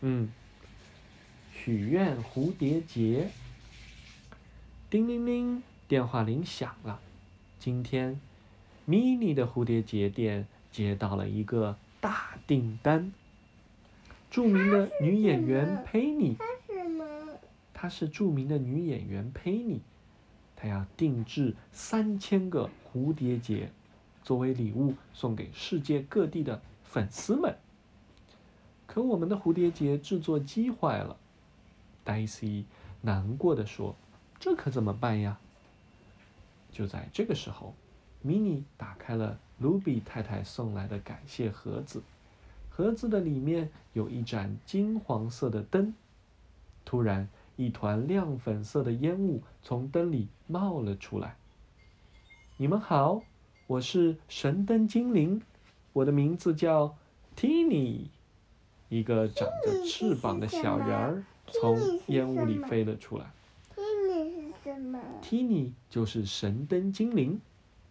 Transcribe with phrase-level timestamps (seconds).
[0.00, 0.28] 嗯，
[1.52, 3.30] 许愿蝴蝶结。
[4.88, 7.00] 叮铃铃，电话铃响了。
[7.58, 8.20] 今天
[8.88, 13.12] ，mini 的蝴蝶结店接到了一个大订单。
[14.30, 17.04] 著名的女演员佩妮，她什么？
[17.74, 19.80] 她是著名的女演员佩妮，
[20.54, 23.72] 她要定制三千个蝴蝶结，
[24.22, 27.56] 作为礼物送给世界各地的粉丝们。
[28.88, 31.16] 可我们的蝴蝶结制作机坏了，
[32.02, 32.64] 黛西
[33.02, 33.94] 难过的说。
[34.40, 35.38] 这可怎么办呀？
[36.72, 37.74] 就在这个时候，
[38.22, 42.02] 米妮打开了卢比太太送来的感谢盒子，
[42.70, 45.92] 盒子的里面有一盏金黄色的灯。
[46.84, 51.36] 突然，一团亮粉色的烟雾从灯里冒了出来。
[52.56, 53.22] 你们好，
[53.66, 55.42] 我是神灯精灵，
[55.92, 56.96] 我的名字叫
[57.36, 58.06] Tini。
[58.88, 63.30] 一个长着翅膀的小人儿从烟雾里飞了出来。
[65.22, 67.40] Tini 就是神灯精灵，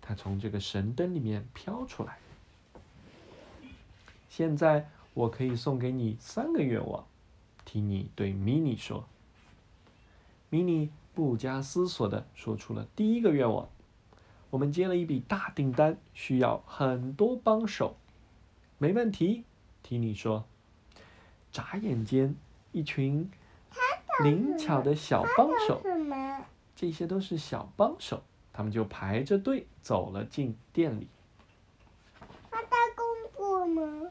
[0.00, 2.18] 它从这个神灯里面飘出来。
[4.28, 7.04] 现在我可以送给你三个愿望
[7.66, 9.04] ，Tini 对 Mini 说。
[10.50, 13.68] Mini 不加思索的说出了第一个愿望：
[14.50, 17.96] 我们接了一笔大订单，需要很多帮手。
[18.78, 19.44] 没问题
[19.86, 20.44] ，Tini 说。
[21.54, 22.34] 眨眼间，
[22.72, 23.30] 一群
[24.24, 25.80] 灵巧的小帮手。
[26.74, 31.06] 这些都是小帮手，他们就排着队走了进店里。
[32.50, 34.10] 他在工作吗？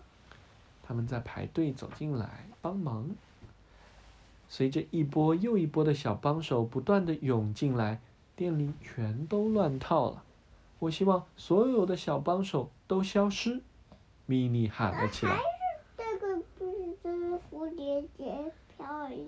[0.82, 3.10] 他们在排队走进来帮忙。
[4.48, 8.00] 随着一波又一波的小帮手不断的涌进来，
[8.38, 10.24] 店里全都乱套了。
[10.80, 13.62] 我希望所有的小帮手都消失。
[14.26, 15.38] 米妮喊了起来。
[15.98, 19.20] 这个不是这是蝴蝶结，漂亮。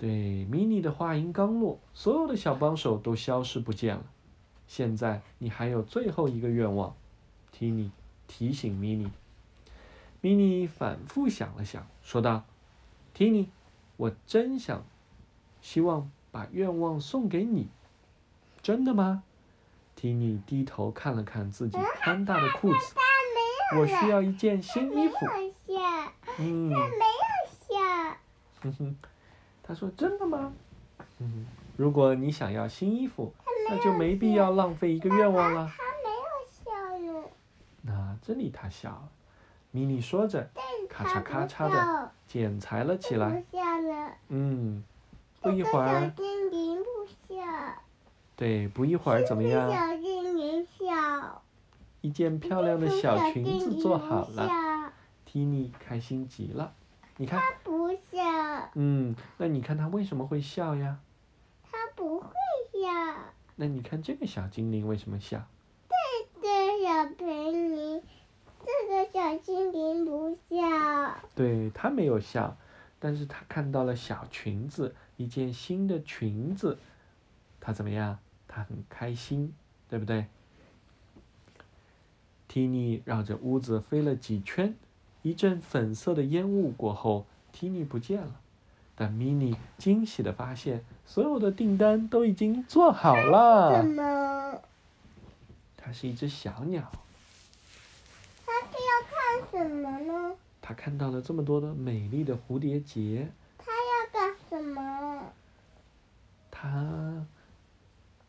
[0.00, 4.02] 对，米妮的话音刚落，所有的小帮手都消失不见了。
[4.66, 6.96] 现在你还有最后一个愿望，
[7.52, 7.92] 提尼
[8.26, 9.12] 提醒米妮。
[10.22, 12.44] 米妮反复想了想，说道
[13.12, 13.50] ：“提尼，
[13.98, 14.82] 我真想，
[15.60, 17.68] 希望把愿望送给你。
[18.62, 19.22] 真的吗？”
[19.96, 22.94] 提尼低头看了看自己宽大的裤子，
[23.78, 25.16] 我需要一件新衣服。
[26.38, 26.80] 嗯，没有
[27.68, 28.16] 笑。
[28.62, 28.96] 哼哼。
[29.70, 30.52] 他说：“真的吗？
[31.20, 33.32] 嗯，如果你想要新衣服，
[33.68, 37.30] 那就没必要浪费一个愿望了。”他没有笑哟。
[37.82, 39.08] 那这里他笑了。
[39.70, 40.50] 米妮说着，
[40.88, 43.30] 咔嚓咔嚓的剪裁了起来。
[43.30, 44.12] 不笑了。
[44.30, 44.82] 嗯，
[45.40, 46.12] 不一会儿。
[48.34, 49.70] 对，不一会儿怎么样？
[49.70, 51.42] 小精灵笑。
[52.00, 54.92] 一件漂亮的小裙子做好了。
[55.24, 56.72] 提尼开心极了。
[57.20, 58.70] 你看不笑。
[58.76, 60.98] 嗯，那你看他为什么会笑呀？
[61.70, 62.30] 他不会
[62.72, 62.88] 笑。
[63.56, 65.46] 那你看这个小精灵为什么笑？
[65.90, 66.48] 这个
[66.82, 68.02] 小精灵，
[68.64, 71.20] 这个小精灵不笑。
[71.34, 72.56] 对他没有笑，
[72.98, 76.78] 但是他看到了小裙子，一件新的裙子，
[77.60, 78.18] 他怎么样？
[78.48, 79.52] 他很开心，
[79.90, 80.24] 对不对？
[82.48, 84.74] 提尼绕着屋子飞了几圈，
[85.22, 88.40] 一阵粉色的烟雾过后，提尼不见了。
[88.94, 94.62] 但米妮惊喜的发现，所有的订单都已经做好了。
[95.76, 96.90] 它是一只小鸟。
[98.44, 100.36] 它是要看什么呢？
[100.60, 103.28] 它看到了这么多的美丽的蝴蝶结。
[103.56, 105.32] 它要干什么？
[106.50, 107.26] 它，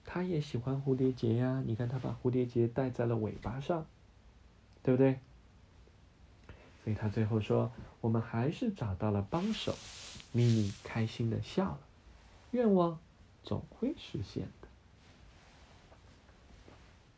[0.06, 1.62] 它也喜欢蝴蝶结呀。
[1.66, 3.86] 你看，它把蝴蝶结戴在了尾巴上，
[4.82, 5.20] 对不对？
[6.84, 7.72] 所以他最后说
[8.02, 9.76] ：“我们还是找到了帮手。”
[10.34, 11.80] 咪咪开心的笑了，
[12.52, 12.98] 愿望
[13.44, 14.68] 总会实现的。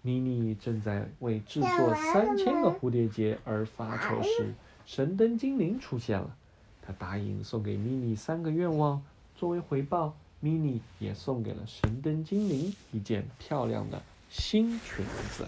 [0.02, 4.54] 咪咪正在为制作三千个蝴蝶结而发愁时，
[4.86, 6.36] 神灯精灵出现了。
[6.82, 9.02] 他答应送给咪咪三个愿望，
[9.38, 15.06] 作为回报，咪咪也送给了神灯精灵一件漂亮的新裙
[15.38, 15.48] 子。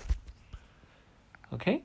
[1.49, 1.83] OK。